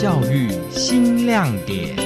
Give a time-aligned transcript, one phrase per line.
[0.00, 1.96] 教育新亮点。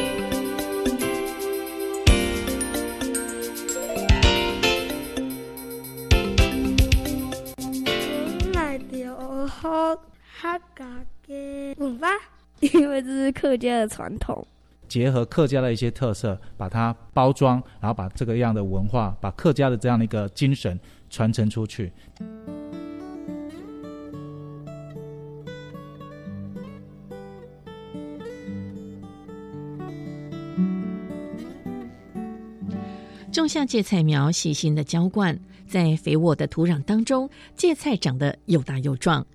[8.55, 9.15] 来留
[9.47, 12.09] 好客家的文化，
[12.61, 14.47] 因为这是客家的传统。
[14.89, 20.81] 结合客家的一些特色，把它包装，然后把这个样的文化，把客家的这样的一个精神
[21.11, 21.93] 传承出去。
[33.33, 39.27] 种下芥菜苗，细心的浇灌，在肥沃的土壤当中，芥菜长得又大又壮。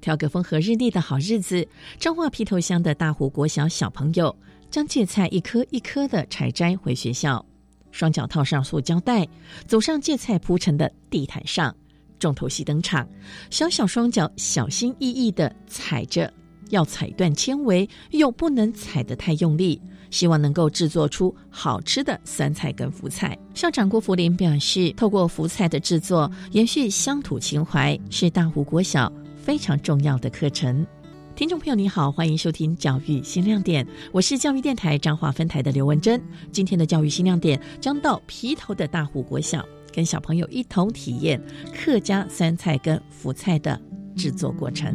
[0.00, 4.36] 挑个风和日丽的好日子，彰化皮头乡的大湖国小小朋友
[4.70, 7.46] 将芥菜一颗一颗的采摘回学校，
[7.92, 9.26] 双脚套上塑胶袋，
[9.68, 11.74] 走上芥菜铺成的地毯上，
[12.18, 13.08] 重头戏登场，
[13.50, 16.30] 小小双脚小心翼翼的踩着，
[16.70, 19.80] 要踩断纤维，又不能踩得太用力。
[20.14, 23.36] 希望能够制作出好吃的酸菜跟福菜。
[23.52, 30.86] 校长郭福林表示，透过福菜的制作，延续乡土情怀，是大湖国小非常重要的课程。
[31.34, 36.22] 听众朋友，你好，欢迎收听教育新亮点，我是教育电台彰化分台的刘文珍。
[36.52, 41.42] 今天的教育新亮点将到皮头的大湖国小，跟小朋友一同体验
[41.74, 43.82] 客家酸菜跟福菜的
[44.16, 44.94] 制作过程。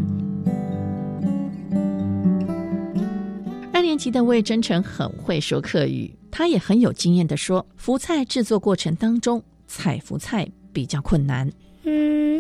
[3.90, 11.52] 年级的魏真诚很会说客语，他也很有经验的说，福菜制作过程当中，采福菜比较困难。
[11.86, 12.40] 嗯，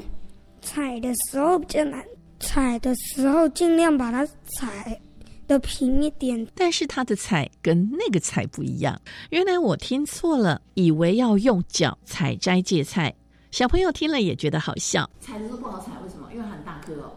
[0.62, 2.06] 采的时候比较难，
[2.40, 4.24] 采的时候尽量把它
[4.60, 5.02] 采
[5.48, 6.48] 的平一点。
[6.54, 13.12] 但是他的采跟那个采不一样，原来我听错了，以为要用脚采摘芥菜。
[13.50, 15.10] 小朋友听了也觉得好笑。
[15.20, 16.30] 采的时候不好采，为什么？
[16.32, 17.14] 因为很大颗哦。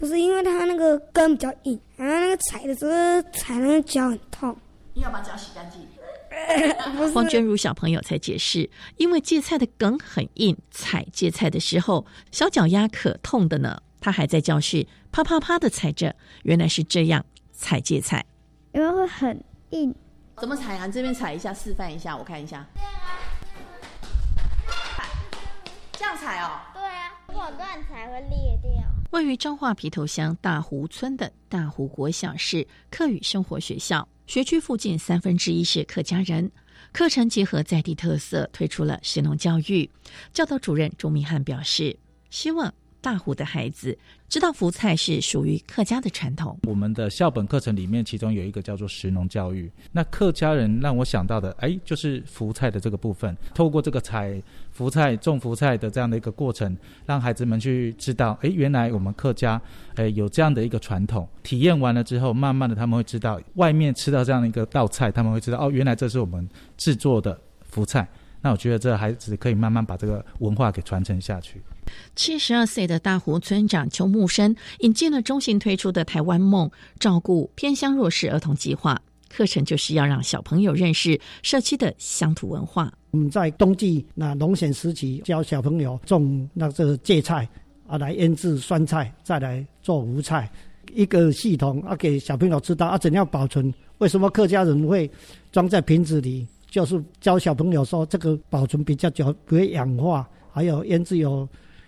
[0.00, 4.56] 不是因为它那个根比较硬，然后那个踩的时候踩那个脚很痛。
[4.94, 5.86] 你要把脚洗干净。
[7.12, 13.82] 黄娟如小朋友才解释，因为芥菜的梗很硬，踩芥菜的时候小脚丫可痛的呢。
[14.00, 17.22] 他还在教室啪啪啪的踩着，原来是这样
[17.52, 18.24] 踩芥菜，
[18.72, 19.94] 因为会很硬。
[20.38, 20.88] 怎么踩啊？
[20.88, 22.66] 这边踩一下，示范一下，我看一下。
[25.92, 26.60] 这样踩哦。
[26.72, 28.70] 对啊，如果乱踩会裂掉。
[29.10, 36.48] 位于彰化皮头乡大湖村的大湖国小是客语生活学校，学区附近三分之一是客家人。
[36.92, 39.90] 课程结合在地特色，推出了神农教育。
[40.32, 41.98] 教导主任钟明汉表示，
[42.30, 42.72] 希望。
[43.00, 43.96] 大湖的孩子
[44.28, 46.58] 知道福菜是属于客家的传统。
[46.62, 49.70] 我们的校本课程里面，其中有一个叫做食农教育。
[49.90, 53.36] 那客家人让我想到的，哎，就是福菜的这个部分。
[53.54, 54.40] 透过这个采
[54.70, 59.60] 福菜、种福菜的这样的一个过程，让孩子们去知道，哎，原来我们客家，
[59.96, 61.28] 哎，有这样的一个传统。
[61.42, 68.06] 体验完了之后，慢慢的他们会知道，外面吃到这样的一个道菜，他们会知道，哦，原来这是我们制作的福菜。
[68.42, 71.60] 那我觉得这孩子可以慢慢把这个文化给传承下去。
[72.14, 82.92] 七十二岁的大湖村长邱木生引进了中心推出的台湾梦照顾偏乡弱势儿童计划课程，就是要让小朋友认识社区的乡土文化。
[83.10, 87.48] 我们在冬季那农闲时期教小朋友种那这个芥菜
[87.86, 90.50] 啊，来腌制酸菜，再来做无菜，
[90.94, 93.72] 一个系统啊，给小朋友知道啊怎样保存。
[93.98, 95.10] 为什么客家人会
[95.52, 96.46] 装在瓶子里？
[96.70, 101.46] 就是教小朋友说，这个保存比较久，不会氧化，还有腌制有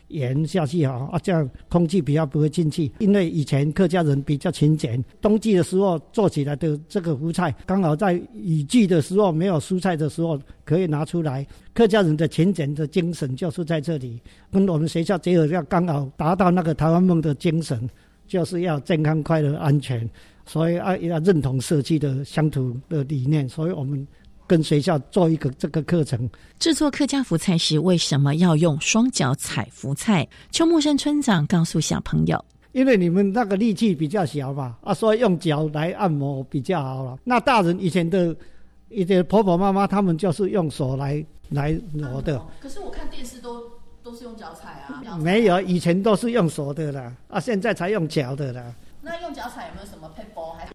[0.09, 2.91] 盐下去啊，啊，这样空气比较不会进去。
[2.99, 11.47] 因为以前客家人比较勤俭，冬季的时候做起来的这个蔬菜，刚好在雨季的时候没有蔬菜的时候可以拿出来。
[11.73, 14.21] 客家人的勤俭的精神就是在这里，
[14.51, 17.89] 跟我们学校结合，要刚好达到那个台湾梦的精神，
[18.27, 20.11] 就是要健康、快乐、安全，
[20.45, 24.05] 所以啊要认同社区的乡土的理念，所以我们。
[24.53, 30.29] 跟学校做一个这个课程，制作客家福菜时为什么要用双脚踩福菜？
[30.51, 37.19] 邱木生村长告诉小朋友：“因为你们那个力气比较小嘛，啊，所以用脚来按摩比较好了。
[37.25, 38.37] 那大人以前的
[38.91, 42.39] 一些婆婆妈妈，他们就是用手来来挪的。
[42.61, 43.63] 可是我看电视都
[44.03, 48.63] 都是用脚踩啊，没有，以前都是用手的啦，啊，现在才用脚的啦。”
[49.01, 50.23] 那用脚踩有没有什么配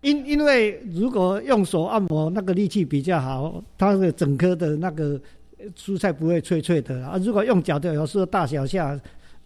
[0.02, 5.20] 因因为如果用手按摩，那个力气比较好，它的整颗的那个
[5.76, 7.18] 蔬菜不会脆脆的啊。
[7.24, 9.00] 如果用脚的，有时候大小下，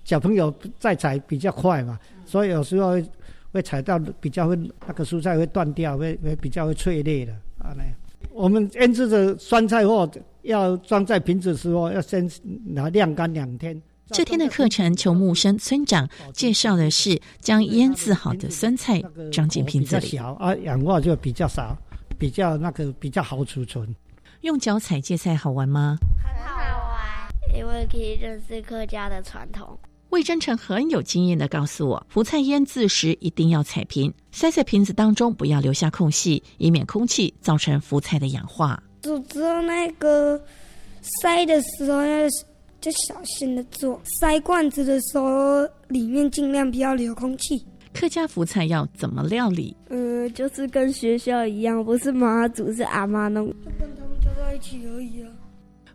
[0.04, 3.02] 小朋友再踩比较快嘛，所以有时候
[3.52, 4.56] 会踩到比较会
[4.88, 7.74] 那个蔬菜会断掉，会会比较会脆裂的啊。
[7.78, 7.84] 那
[8.34, 10.10] 我们腌制的酸菜货
[10.44, 12.30] 要装在瓶子的时候，要先
[12.66, 13.82] 拿晾干两天。
[14.12, 21.78] 这天的课程，邱木生村长介绍的是将腌制好的酸菜装进瓶子里，小啊，氧化就比较少，
[22.18, 23.96] 比较那个比较好储存。
[24.42, 25.96] 用脚踩芥菜好玩吗？
[26.24, 29.78] 很好玩，因为可以认识客家的传统。
[30.10, 38.84] 魏真诚很有经验的告诉我，福菜腌制时一定要踩平，塞在瓶子当中，不要留下空隙，以免空气造成福菜的氧化。
[39.02, 40.40] 煮之后那个
[41.02, 42.28] 塞的时候要
[42.82, 47.64] 就小心的做，塞罐子的时候里面尽量不要留空气。
[47.94, 49.76] 客家福菜要怎么料理？
[49.90, 55.30] 呃，就是跟学校一样，不是妈妈煮，是阿妈弄，就跟他们交在一起而已啊。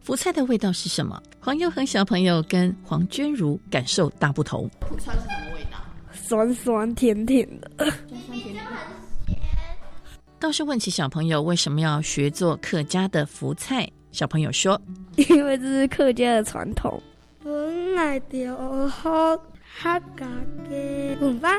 [0.00, 1.20] 福菜的味道是什么？
[1.40, 4.70] 黄佑恒小朋友跟黄娟如感受大不同。
[4.88, 5.78] 福菜是什么味道？
[6.12, 8.64] 酸酸甜甜的，酸酸甜甜。
[10.38, 14.80] 倒是问起小朋友为什么要学做客家的福菜，小朋友说
[15.28, 16.98] ：“因为这是客家的传统。”
[17.44, 20.26] 本来就好客家
[20.70, 21.50] 的文化。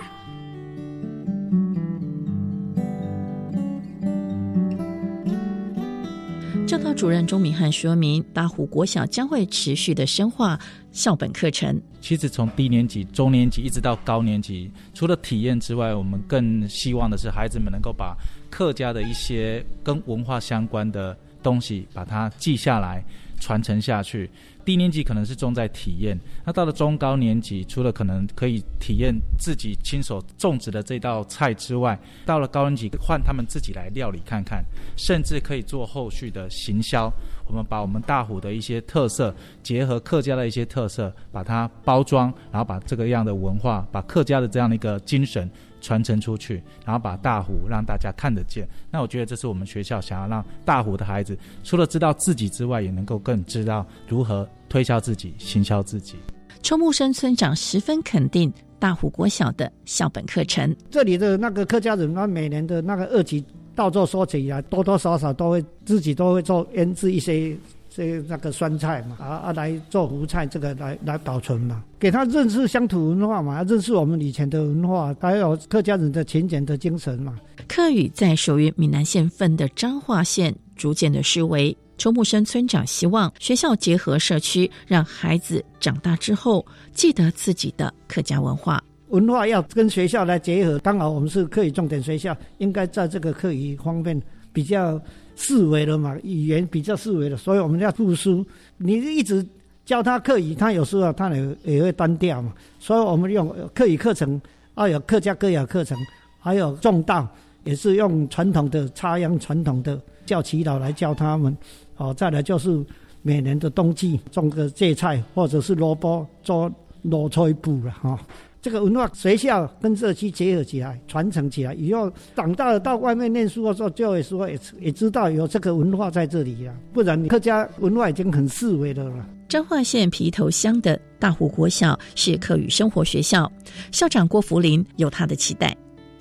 [6.66, 10.60] 教导主任钟明汉说明，大湖国小将会持续的深化
[10.92, 11.80] 校本课程。
[12.02, 18.18] 其实从低年级、中年级一直到高年级，除了体验之外，我们更希望的是孩子们能够把
[18.50, 21.16] 客家的一些跟文化相关的
[21.48, 23.02] 东西，把它记下来，
[23.40, 24.30] 传承下去。
[24.66, 34.62] 低年级可能是重在体验，那到了中高年级，除了可能可以体验自己亲手种植的这道菜之外，到了高年级换他们自己来料理看看，
[34.98, 37.10] 甚至可以做后续的行销。
[37.48, 39.34] 我们把我们大虎的一些特色，
[39.64, 45.50] 结合客家的一些特色，把它包装，然后把这个样的文化，把客家的这样的一个精神。
[45.82, 48.68] 传承出去，然后把大湖让大家看得见。
[48.92, 56.16] 那我觉得这是我们学校想要让大湖的孩子，除了知道自己之外，也能够更知道如何推销自己、行销自己。
[56.62, 60.76] 邱木生村长十分肯定大湖国小的校本课程。
[60.90, 63.46] 这里的那个客家人，他每年的那个二级
[63.76, 67.56] 到做收起来，多多少少都会自己都会做腌制一些。
[67.98, 77.36] 这那个酸菜嘛，啊啊，来做福菜，这个来来保存嘛，给他认识乡土文化嘛，认识我们以前的文化，还有客家人的勤俭的精神嘛。
[77.68, 81.76] 客语在属于闽南县份的彰化县逐渐的失微。
[81.98, 86.64] 邱木生村长希望学校结合社区，让孩子长大之后
[86.94, 88.80] 记得自己的客家文化。
[89.08, 94.22] 文化要跟学校来结合，刚好我们是客语重点学校，应该在这个客语方面
[94.58, 95.00] 比较。
[95.40, 98.44] 思维了嘛，语言比较思维了，所以我们要复苏。
[98.78, 99.46] 你一直
[99.86, 102.52] 教他课语，他有时候他也也会单调嘛。
[102.80, 104.42] 所以我们用课语课程，
[104.74, 105.96] 还有客家歌谣课程，
[106.40, 107.28] 还有种稻，
[107.66, 111.56] 也是用传统的插秧、传统的教祈祷来教他们。
[111.98, 112.84] 哦，再来就是
[113.22, 116.68] 每年的冬季种个芥菜，或者是萝卜做
[117.04, 118.20] 萝菜布了哈。
[118.62, 126.74] 这个文化学校跟社区结合起来，传承起来，以后长大了到外面念书的时候，就会说也也知道有这个文化在这里呀。
[126.92, 129.30] 不然你客家文化已经很式微的了。
[129.48, 133.50] 彰化县皮头乡的大湖国小是课语生活学校，
[133.92, 135.76] 校长郭福林有他的期待。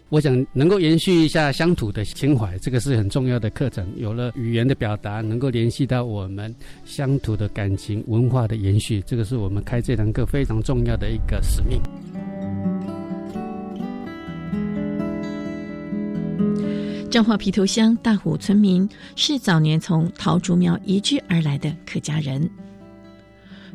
[0.08, 3.84] 我想能够延续一下乡土的情怀，这个是很重要的课程。
[3.96, 6.54] 有了语言的表达，能够联系到我们
[6.84, 11.80] 乡土的感情、文化的延续，这个是我们开这堂课非常重要的一个使命。
[17.16, 22.46] 彰化皮头乡大湖村民是早年从桃竹苗移居而来的客家人，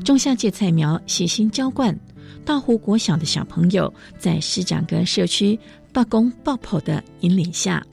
[0.05, 1.99] 种下芥菜苗，悉心浇灌。
[2.45, 5.59] 大湖国小的小朋友在师长跟社区
[5.91, 7.83] 八公爆婆的引领下，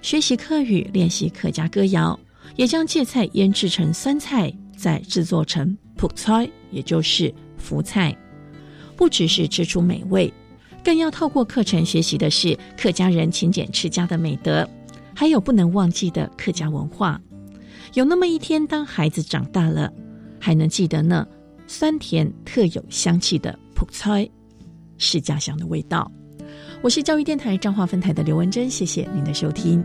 [0.00, 2.18] 学习客语，练习客家歌谣，
[2.56, 8.16] 也将芥菜腌制成酸菜，再制作成普菜，也就是福菜。
[8.96, 10.32] 不只是吃出美味，
[10.82, 14.66] 更要透过课程学习的是客家人勤俭持家的美德。
[15.18, 17.18] 还有不能忘记的客家文化，
[17.94, 19.90] 有那么一天，当孩子长大了，
[20.38, 21.26] 还能记得那。
[21.68, 24.28] 酸甜特有香气的朴菜，
[24.98, 26.08] 是家乡的味道。
[26.80, 29.82] 我是教育电台彰化分台的刘文珍，谢谢您的收听。